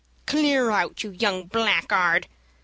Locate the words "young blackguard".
1.11-2.25